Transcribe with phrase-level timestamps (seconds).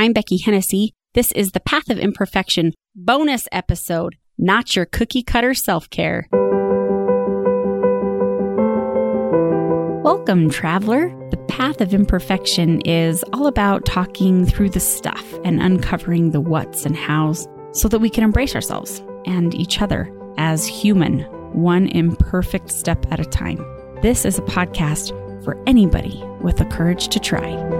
[0.00, 0.94] I'm Beckie Hennessy.
[1.12, 6.26] This is the Path of Imperfection bonus episode, not your cookie cutter self care.
[10.02, 11.10] Welcome, traveler.
[11.30, 16.86] The Path of Imperfection is all about talking through the stuff and uncovering the what's
[16.86, 22.70] and how's so that we can embrace ourselves and each other as human, one imperfect
[22.70, 23.58] step at a time.
[24.00, 25.10] This is a podcast
[25.44, 27.79] for anybody with the courage to try.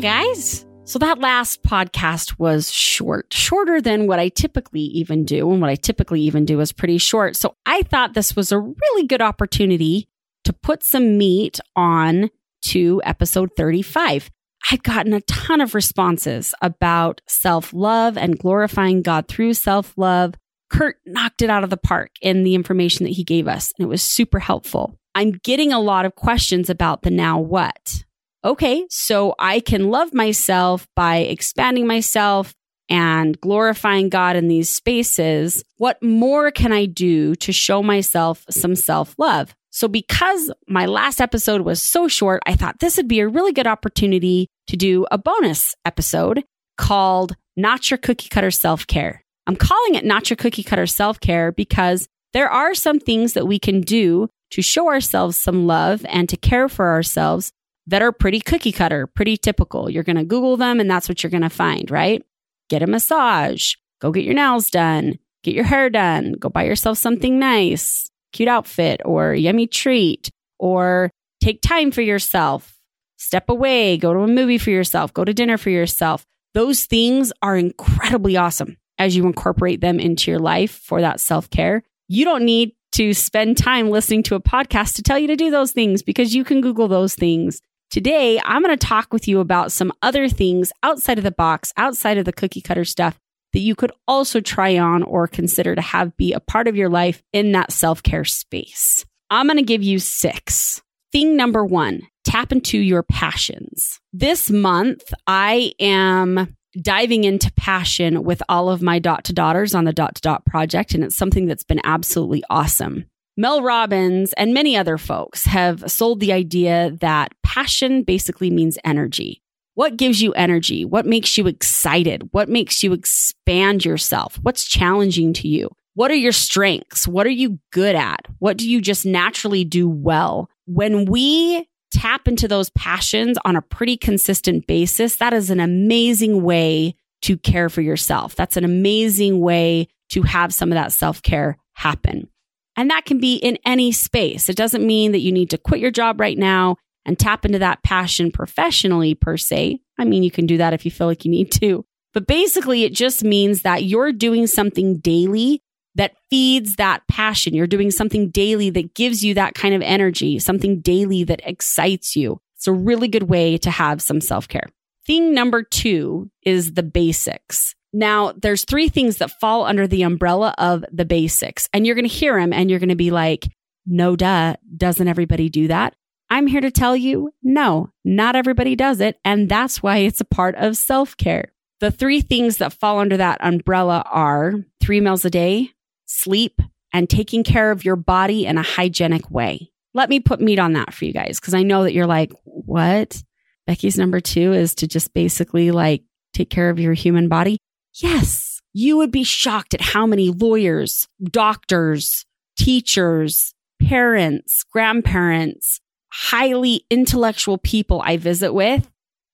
[0.00, 0.64] Guys!
[0.84, 5.50] So that last podcast was short, shorter than what I typically even do.
[5.50, 7.34] And what I typically even do is pretty short.
[7.34, 10.08] So I thought this was a really good opportunity
[10.44, 12.30] to put some meat on
[12.66, 14.30] to episode 35.
[14.70, 20.34] I'd gotten a ton of responses about self love and glorifying God through self love.
[20.70, 23.84] Kurt knocked it out of the park in the information that he gave us, and
[23.84, 24.96] it was super helpful.
[25.16, 28.04] I'm getting a lot of questions about the now what
[28.44, 32.54] okay, so I can love myself by expanding myself
[32.88, 35.62] and glorifying God in these spaces.
[35.76, 39.54] What more can I do to show myself some self love?
[39.70, 43.52] So, because my last episode was so short, I thought this would be a really
[43.52, 46.44] good opportunity to do a bonus episode
[46.76, 49.22] called Not Your Cookie Cutter Self Care.
[49.46, 53.46] I'm calling it Not Your Cookie Cutter Self Care because there are some things that
[53.46, 57.52] we can do to show ourselves some love and to care for ourselves
[57.88, 59.88] that are pretty cookie cutter, pretty typical.
[59.90, 62.22] You're going to Google them and that's what you're going to find, right?
[62.68, 66.98] Get a massage, go get your nails done, get your hair done, go buy yourself
[66.98, 71.10] something nice, cute outfit or yummy treat, or
[71.42, 72.78] take time for yourself,
[73.16, 76.26] step away, go to a movie for yourself, go to dinner for yourself.
[76.52, 81.48] Those things are incredibly awesome as you incorporate them into your life for that self
[81.48, 81.82] care.
[82.06, 85.50] You don't need to spend time listening to a podcast to tell you to do
[85.50, 89.40] those things because you can Google those things Today, I'm going to talk with you
[89.40, 93.18] about some other things outside of the box, outside of the cookie cutter stuff
[93.54, 96.90] that you could also try on or consider to have be a part of your
[96.90, 99.06] life in that self care space.
[99.30, 100.82] I'm going to give you six.
[101.12, 103.98] Thing number one, tap into your passions.
[104.12, 109.84] This month, I am diving into passion with all of my dot to daughters on
[109.84, 110.92] the dot to dot project.
[110.92, 113.06] And it's something that's been absolutely awesome.
[113.38, 119.42] Mel Robbins and many other folks have sold the idea that passion basically means energy.
[119.72, 120.84] What gives you energy?
[120.84, 122.28] What makes you excited?
[122.32, 124.38] What makes you expand yourself?
[124.42, 125.70] What's challenging to you?
[125.94, 127.08] What are your strengths?
[127.08, 128.26] What are you good at?
[128.38, 130.50] What do you just naturally do well?
[130.66, 136.42] When we tap into those passions on a pretty consistent basis, that is an amazing
[136.42, 138.36] way to care for yourself.
[138.36, 142.28] That's an amazing way to have some of that self care happen.
[142.76, 144.50] And that can be in any space.
[144.50, 147.58] It doesn't mean that you need to quit your job right now and tap into
[147.58, 149.80] that passion professionally, per se.
[149.98, 151.84] I mean, you can do that if you feel like you need to.
[152.14, 155.62] But basically, it just means that you're doing something daily
[155.94, 157.54] that feeds that passion.
[157.54, 162.16] You're doing something daily that gives you that kind of energy, something daily that excites
[162.16, 162.40] you.
[162.56, 164.66] It's a really good way to have some self care.
[165.06, 167.74] Thing number two is the basics.
[167.92, 172.08] Now, there's three things that fall under the umbrella of the basics, and you're going
[172.08, 173.48] to hear them and you're going to be like,
[173.86, 175.94] no, duh, doesn't everybody do that?
[176.30, 179.18] I'm here to tell you, no, not everybody does it.
[179.24, 181.52] And that's why it's a part of self care.
[181.80, 185.70] The three things that fall under that umbrella are three meals a day,
[186.06, 186.60] sleep,
[186.92, 189.70] and taking care of your body in a hygienic way.
[189.94, 192.32] Let me put meat on that for you guys because I know that you're like,
[192.44, 193.22] what?
[193.66, 196.02] Beckie's number two is to just basically like
[196.34, 197.58] take care of your human body.
[197.94, 202.24] Yes, you would be shocked at how many lawyers, doctors,
[202.58, 205.80] teachers, parents, grandparents,
[206.10, 208.90] highly intellectual people I visit with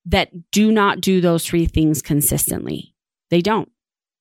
[0.07, 2.95] that do not do those three things consistently.
[3.31, 3.71] They don't.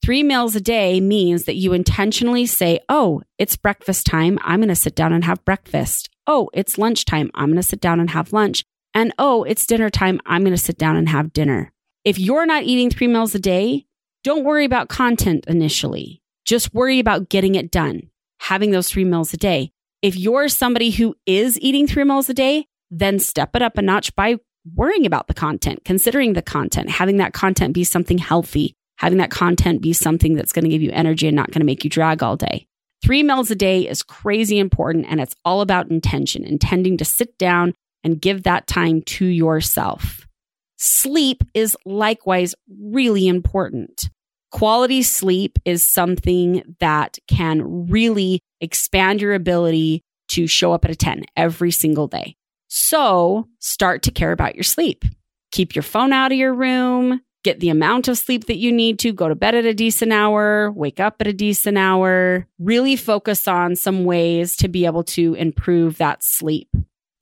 [0.03, 4.37] Three meals a day means that you intentionally say, Oh, it's breakfast time.
[4.41, 6.09] I'm going to sit down and have breakfast.
[6.27, 7.31] Oh, it's lunchtime.
[7.33, 8.63] I'm going to sit down and have lunch.
[8.93, 10.19] And oh, it's dinner time.
[10.25, 11.71] I'm going to sit down and have dinner.
[12.05, 13.85] If you're not eating three meals a day,
[14.23, 16.21] don't worry about content initially.
[16.45, 19.72] Just worry about getting it done, having those three meals a day.
[20.03, 23.81] If you're somebody who is eating three meals a day, then step it up a
[23.81, 24.35] notch by
[24.75, 29.31] worrying about the content, considering the content, having that content be something healthy, having that
[29.31, 31.89] content be something that's going to give you energy and not going to make you
[31.89, 32.67] drag all day.
[33.01, 37.37] Three meals a day is crazy important and it's all about intention, intending to sit
[37.37, 37.73] down
[38.03, 40.27] and give that time to yourself.
[40.75, 44.09] Sleep is likewise really important.
[44.53, 50.95] Quality sleep is something that can really expand your ability to show up at a
[50.95, 52.35] 10 every single day.
[52.67, 55.05] So start to care about your sleep.
[55.51, 58.99] Keep your phone out of your room, get the amount of sleep that you need
[58.99, 62.95] to, go to bed at a decent hour, wake up at a decent hour, really
[62.95, 66.69] focus on some ways to be able to improve that sleep.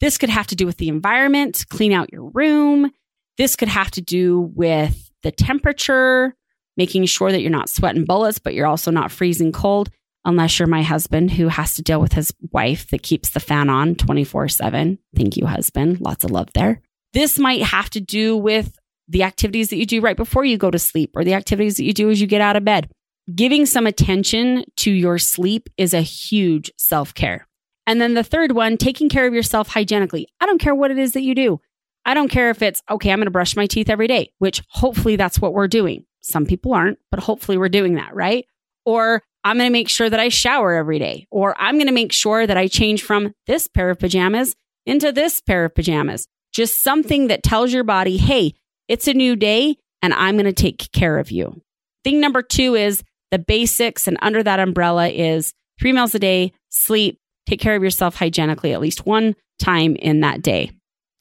[0.01, 2.91] This could have to do with the environment, clean out your room.
[3.37, 6.35] This could have to do with the temperature,
[6.77, 9.89] making sure that you're not sweating bullets, but you're also not freezing cold
[10.25, 13.69] unless you're my husband who has to deal with his wife that keeps the fan
[13.69, 14.99] on 24 7.
[15.15, 16.01] Thank you, husband.
[16.01, 16.81] Lots of love there.
[17.13, 18.77] This might have to do with
[19.07, 21.83] the activities that you do right before you go to sleep or the activities that
[21.83, 22.89] you do as you get out of bed.
[23.33, 27.47] Giving some attention to your sleep is a huge self care.
[27.87, 30.27] And then the third one, taking care of yourself hygienically.
[30.39, 31.59] I don't care what it is that you do.
[32.05, 34.61] I don't care if it's, okay, I'm going to brush my teeth every day, which
[34.69, 36.05] hopefully that's what we're doing.
[36.21, 38.45] Some people aren't, but hopefully we're doing that, right?
[38.85, 41.93] Or I'm going to make sure that I shower every day, or I'm going to
[41.93, 46.27] make sure that I change from this pair of pajamas into this pair of pajamas.
[46.53, 48.53] Just something that tells your body, hey,
[48.87, 51.61] it's a new day and I'm going to take care of you.
[52.03, 54.07] Thing number two is the basics.
[54.07, 58.73] And under that umbrella is three meals a day, sleep, take care of yourself hygienically
[58.73, 60.71] at least one time in that day.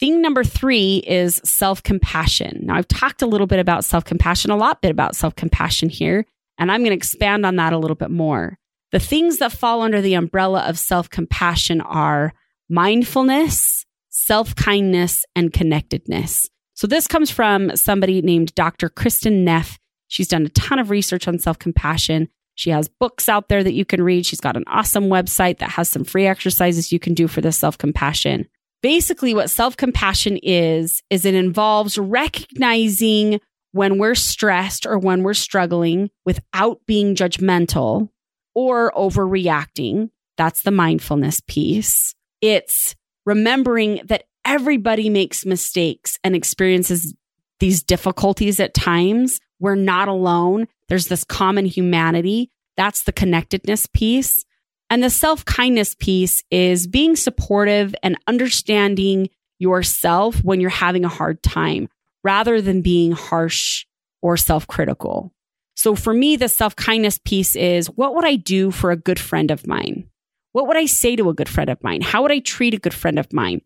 [0.00, 2.60] Thing number three is self compassion.
[2.62, 5.90] Now, I've talked a little bit about self compassion, a lot bit about self compassion
[5.90, 6.24] here.
[6.56, 8.58] And I'm going to expand on that a little bit more.
[8.92, 12.32] The things that fall under the umbrella of self compassion are
[12.70, 16.48] mindfulness, self kindness, and connectedness.
[16.72, 18.88] So this comes from somebody named Dr.
[18.88, 19.78] Kristin Neff.
[20.08, 22.30] She's done a ton of research on self compassion.
[22.54, 24.24] She has books out there that you can read.
[24.24, 27.52] She's got an awesome website that has some free exercises you can do for the
[27.52, 28.48] self compassion.
[28.82, 33.40] Basically, what self compassion is, is it involves recognizing
[33.72, 38.08] when we're stressed or when we're struggling without being judgmental
[38.54, 40.10] or overreacting.
[40.36, 42.14] That's the mindfulness piece.
[42.40, 42.96] It's
[43.26, 47.14] remembering that everybody makes mistakes and experiences
[47.60, 49.38] these difficulties at times.
[49.58, 50.66] We're not alone.
[50.88, 52.50] There's this common humanity.
[52.76, 54.44] That's the connectedness piece.
[54.90, 61.08] And the self kindness piece is being supportive and understanding yourself when you're having a
[61.08, 61.88] hard time
[62.24, 63.86] rather than being harsh
[64.20, 65.32] or self critical.
[65.76, 69.20] So for me, the self kindness piece is what would I do for a good
[69.20, 70.08] friend of mine?
[70.52, 72.00] What would I say to a good friend of mine?
[72.00, 73.62] How would I treat a good friend of mine?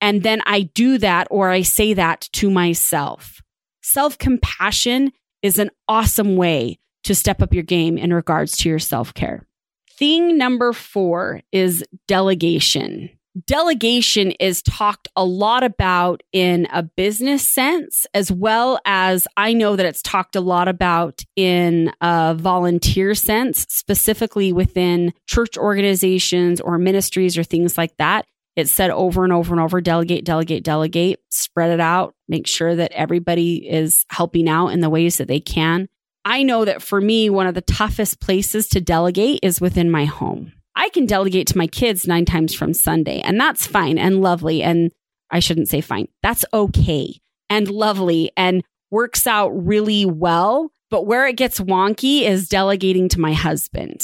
[0.00, 3.42] And then I do that or I say that to myself.
[3.82, 8.78] Self compassion is an awesome way to step up your game in regards to your
[8.78, 9.47] self care.
[9.98, 13.10] Thing number four is delegation
[13.46, 19.76] delegation is talked a lot about in a business sense, as well as I know
[19.76, 26.78] that it's talked a lot about in a volunteer sense, specifically within church organizations or
[26.78, 28.26] ministries or things like that.
[28.56, 32.74] It's said over and over and over delegate, delegate, delegate, spread it out, make sure
[32.74, 35.88] that everybody is helping out in the ways that they can.
[36.28, 40.04] I know that for me, one of the toughest places to delegate is within my
[40.04, 40.52] home.
[40.76, 44.62] I can delegate to my kids nine times from Sunday, and that's fine and lovely.
[44.62, 44.92] And
[45.30, 47.14] I shouldn't say fine, that's okay
[47.48, 50.70] and lovely and works out really well.
[50.90, 54.02] But where it gets wonky is delegating to my husband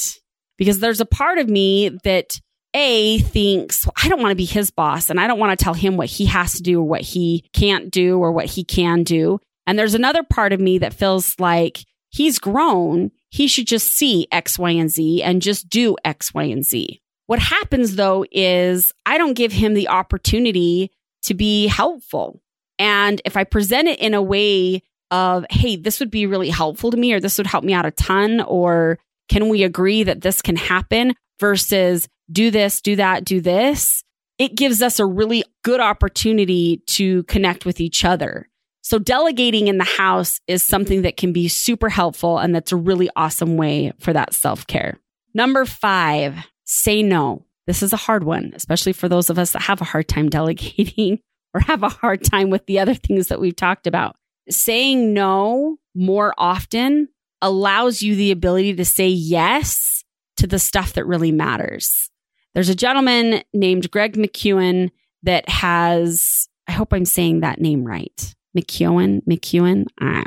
[0.56, 2.41] because there's a part of me that
[2.73, 5.62] a thinks well, I don't want to be his boss and I don't want to
[5.62, 8.65] tell him what he has to do or what he can't do or what he
[8.65, 9.41] can do.
[9.67, 11.84] And there's another part of me that feels like
[12.15, 16.44] he's grown he should just see X, Y, and Z and just do X, Y,
[16.44, 17.01] and Z.
[17.27, 20.93] What happens though is I don't give him the opportunity
[21.25, 22.41] to be helpful.
[22.79, 26.93] And if I present it in a way of, hey, this would be really helpful
[26.93, 30.21] to me, or this would help me out a ton, or can we agree that
[30.21, 34.05] this can happen versus do this, do that, do this,
[34.39, 38.49] it gives us a really good opportunity to connect with each other.
[38.84, 42.36] So delegating in the house is something that can be super helpful.
[42.36, 45.00] And that's a really awesome way for that self care.
[45.32, 47.46] Number five, say no.
[47.67, 50.29] This is a hard one, especially for those of us that have a hard time
[50.31, 51.20] delegating
[51.55, 54.17] or have a hard time with the other things that we've talked about.
[54.50, 57.08] Saying no more often
[57.41, 60.05] allows you the ability to say yes
[60.36, 62.10] to the stuff that really matters.
[62.53, 64.91] There's a gentleman named Greg McKeown
[65.22, 68.34] that has, I hope I'm saying that name right.
[68.56, 69.87] McKeown, McKeown.
[70.01, 70.25] Ah,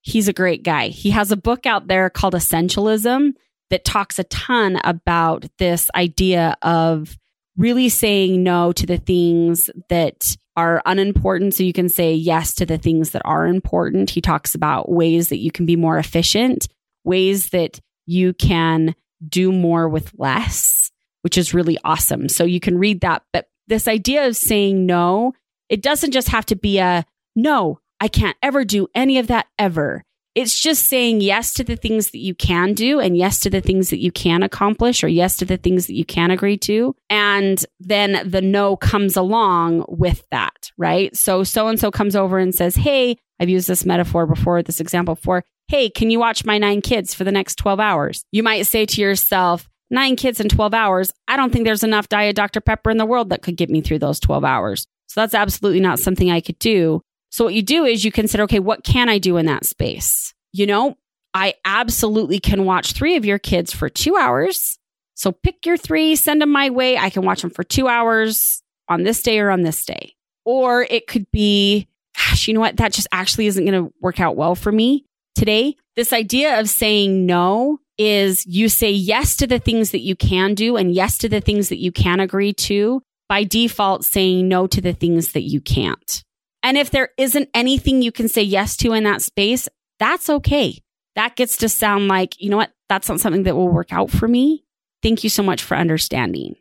[0.00, 0.88] he's a great guy.
[0.88, 3.32] He has a book out there called Essentialism
[3.70, 7.16] that talks a ton about this idea of
[7.56, 12.66] really saying no to the things that are unimportant so you can say yes to
[12.66, 14.10] the things that are important.
[14.10, 16.68] He talks about ways that you can be more efficient,
[17.04, 18.94] ways that you can
[19.26, 20.90] do more with less,
[21.22, 22.28] which is really awesome.
[22.28, 23.22] So you can read that.
[23.32, 25.32] But this idea of saying no,
[25.68, 27.04] it doesn't just have to be a
[27.42, 30.04] no, I can't ever do any of that ever.
[30.34, 33.60] It's just saying yes to the things that you can do and yes to the
[33.60, 36.94] things that you can accomplish or yes to the things that you can agree to.
[37.08, 41.14] And then the no comes along with that, right?
[41.16, 44.80] So so and so comes over and says, Hey, I've used this metaphor before, this
[44.80, 45.44] example before.
[45.66, 48.24] Hey, can you watch my nine kids for the next 12 hours?
[48.30, 51.12] You might say to yourself, nine kids in 12 hours.
[51.26, 52.60] I don't think there's enough Diet Dr.
[52.60, 54.86] Pepper in the world that could get me through those 12 hours.
[55.08, 57.02] So that's absolutely not something I could do.
[57.30, 60.34] So what you do is you consider, okay, what can I do in that space?
[60.52, 60.96] You know,
[61.32, 64.78] I absolutely can watch three of your kids for two hours.
[65.14, 66.98] So pick your three, send them my way.
[66.98, 70.14] I can watch them for two hours on this day or on this day.
[70.44, 72.78] Or it could be, gosh, you know what?
[72.78, 75.76] That just actually isn't going to work out well for me today.
[75.94, 80.54] This idea of saying no is you say yes to the things that you can
[80.54, 84.66] do and yes to the things that you can agree to by default saying no
[84.66, 86.24] to the things that you can't.
[86.62, 90.78] And if there isn't anything you can say yes to in that space, that's okay.
[91.16, 92.72] That gets to sound like, you know what?
[92.88, 94.64] That's not something that will work out for me.
[95.02, 96.56] Thank you so much for understanding.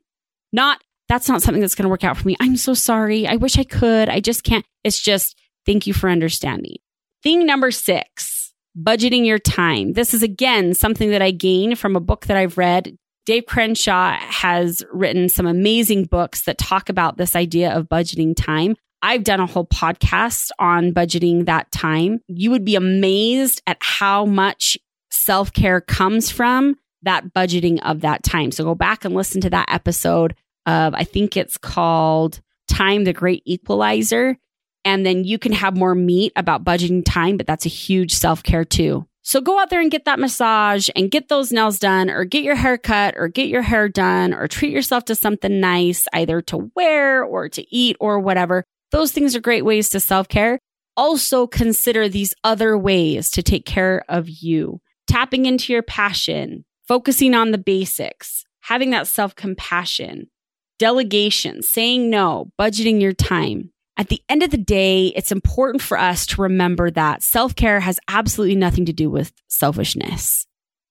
[0.54, 2.36] Not, that's not something that's going to work out for me.
[2.40, 3.28] I'm so sorry.
[3.28, 4.10] I wish I could.
[4.10, 4.66] I just can't.
[4.84, 6.78] It's just, thank you for understanding.
[7.22, 9.94] Thing number six, budgeting your time.
[9.94, 12.96] This is again something that I gained from a book that I've read.
[13.26, 18.76] Dave Crenshaw has written some amazing books that talk about this idea of budgeting time.
[19.02, 22.22] I've done a whole podcast on budgeting that time.
[22.28, 24.78] You would be amazed at how much
[25.10, 28.52] self care comes from that budgeting of that time.
[28.52, 33.14] So go back and listen to that episode of, I think it's called Time, the
[33.14, 34.38] Great Equalizer.
[34.84, 38.44] And then you can have more meat about budgeting time, but that's a huge self
[38.44, 39.06] care too.
[39.22, 42.44] So go out there and get that massage and get those nails done or get
[42.44, 46.42] your hair cut or get your hair done or treat yourself to something nice, either
[46.44, 48.66] to wear or to eat or whatever.
[48.92, 50.60] Those things are great ways to self care.
[50.98, 54.82] Also consider these other ways to take care of you.
[55.08, 60.30] Tapping into your passion, focusing on the basics, having that self compassion,
[60.78, 63.72] delegation, saying no, budgeting your time.
[63.98, 67.80] At the end of the day, it's important for us to remember that self care
[67.80, 70.46] has absolutely nothing to do with selfishness.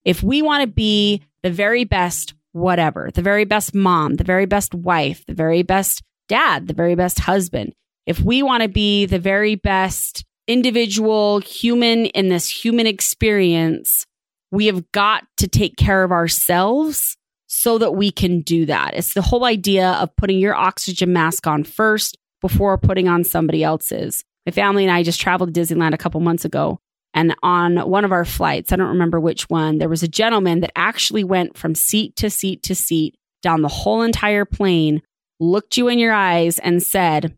[0.05, 4.47] If we want to be the very best, whatever, the very best mom, the very
[4.47, 7.73] best wife, the very best dad, the very best husband,
[8.09, 14.07] if we want to be the very best individual human in this human experience,
[14.51, 18.95] we have got to take care of ourselves so that we can do that.
[18.95, 23.63] It's the whole idea of putting your oxygen mask on first before putting on somebody
[23.63, 24.25] else's.
[24.47, 26.79] My family and I just traveled to Disneyland a couple months ago.
[27.13, 30.61] And on one of our flights, I don't remember which one, there was a gentleman
[30.61, 35.03] that actually went from seat to seat to seat down the whole entire plane,
[35.41, 37.37] looked you in your eyes, and said,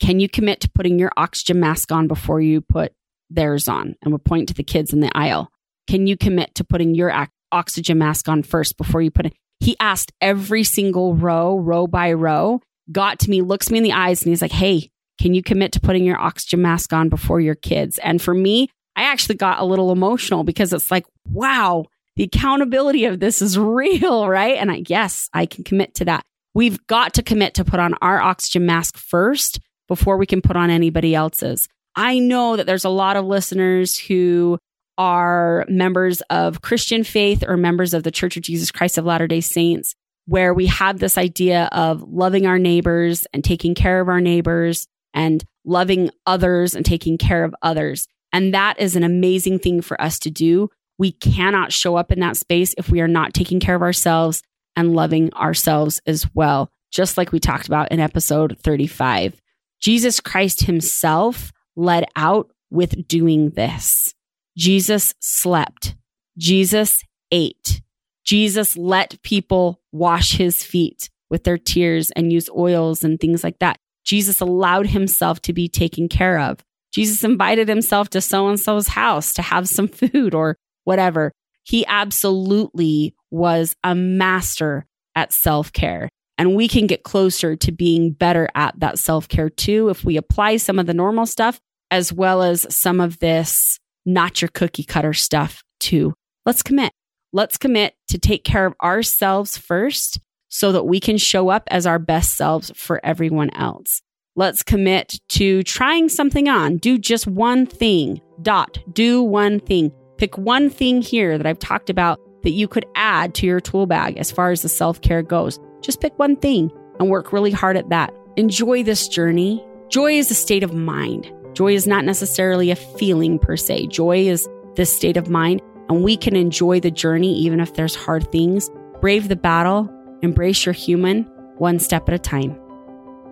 [0.00, 2.92] can you commit to putting your oxygen mask on before you put
[3.30, 3.96] theirs on?
[4.02, 5.50] And we're pointing to the kids in the aisle.
[5.86, 9.34] Can you commit to putting your oxygen mask on first before you put it?
[9.60, 12.60] He asked every single row, row by row,
[12.92, 14.90] got to me, looks me in the eyes, and he's like, Hey,
[15.20, 17.98] can you commit to putting your oxygen mask on before your kids?
[17.98, 21.86] And for me, I actually got a little emotional because it's like, wow,
[22.16, 24.56] the accountability of this is real, right?
[24.56, 26.24] And I, yes, I can commit to that.
[26.54, 30.56] We've got to commit to put on our oxygen mask first before we can put
[30.56, 31.68] on anybody else's.
[31.96, 34.58] I know that there's a lot of listeners who
[34.96, 39.26] are members of Christian faith or members of the Church of Jesus Christ of Latter
[39.26, 39.94] day Saints,
[40.26, 44.86] where we have this idea of loving our neighbors and taking care of our neighbors
[45.14, 48.06] and loving others and taking care of others.
[48.32, 50.68] And that is an amazing thing for us to do.
[50.98, 54.42] We cannot show up in that space if we are not taking care of ourselves
[54.76, 59.40] and loving ourselves as well, just like we talked about in episode 35.
[59.80, 64.14] Jesus Christ himself led out with doing this.
[64.56, 65.94] Jesus slept.
[66.36, 67.82] Jesus ate.
[68.24, 73.58] Jesus let people wash his feet with their tears and use oils and things like
[73.60, 73.78] that.
[74.04, 76.58] Jesus allowed himself to be taken care of.
[76.92, 81.32] Jesus invited himself to so and so's house to have some food or whatever.
[81.64, 86.08] He absolutely was a master at self care.
[86.38, 90.16] And we can get closer to being better at that self care too if we
[90.16, 94.84] apply some of the normal stuff as well as some of this not your cookie
[94.84, 96.14] cutter stuff too.
[96.46, 96.92] Let's commit.
[97.32, 100.18] Let's commit to take care of ourselves first
[100.48, 104.00] so that we can show up as our best selves for everyone else.
[104.34, 106.78] Let's commit to trying something on.
[106.78, 108.20] Do just one thing.
[108.40, 108.78] Dot.
[108.92, 109.92] Do one thing.
[110.16, 113.86] Pick one thing here that I've talked about that you could add to your tool
[113.86, 115.58] bag as far as the self care goes.
[115.80, 118.12] Just pick one thing and work really hard at that.
[118.36, 119.64] enjoy this journey.
[119.88, 121.32] Joy is a state of mind.
[121.54, 123.88] Joy is not necessarily a feeling per se.
[123.88, 127.96] Joy is this state of mind, and we can enjoy the journey even if there's
[127.96, 128.70] hard things.
[129.00, 129.90] Brave the battle,
[130.22, 131.24] embrace your human
[131.56, 132.56] one step at a time.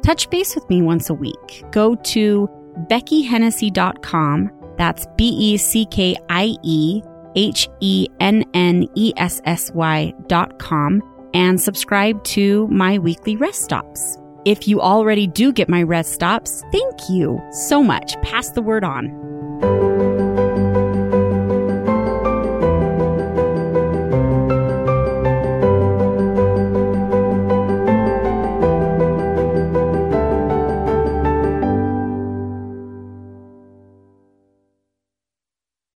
[0.02, 1.64] Touch base with me once a week.
[1.70, 2.48] Go to
[2.90, 4.50] beckiehennessy.com.
[4.76, 7.02] That's B E C K I E
[7.36, 11.00] H E N N E S S Y dot com
[11.34, 14.18] and subscribe to my weekly rest stops.
[14.44, 18.20] If you already do get my rest stops, thank you so much.
[18.22, 19.25] Pass the word on.